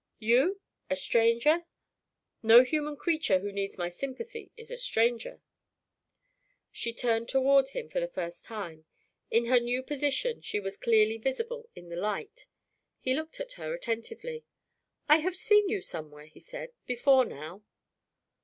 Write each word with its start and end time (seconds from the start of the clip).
"You? 0.17 0.59
A 0.89 0.95
stranger?" 0.95 1.65
"No 2.41 2.63
human 2.63 2.97
creature 2.97 3.37
who 3.37 3.51
needs 3.51 3.77
my 3.77 3.87
sympathy 3.89 4.51
is 4.57 4.71
a 4.71 4.77
stranger." 4.79 5.43
She 6.71 6.91
turned 6.91 7.29
toward 7.29 7.69
him 7.69 7.87
for 7.87 7.99
the 7.99 8.07
first 8.07 8.43
time. 8.43 8.85
In 9.29 9.45
her 9.45 9.59
new 9.59 9.83
position, 9.83 10.41
she 10.41 10.59
was 10.59 10.75
clearly 10.75 11.19
visible 11.19 11.69
in 11.75 11.89
the 11.89 11.97
light. 11.97 12.47
He 12.99 13.13
looked 13.13 13.39
at 13.39 13.51
her 13.61 13.75
attentively. 13.75 14.43
"I 15.07 15.17
have 15.17 15.35
seen 15.35 15.69
you 15.69 15.81
somewhere," 15.81 16.25
he 16.25 16.39
said, 16.39 16.73
"before 16.87 17.23
now." 17.23 17.61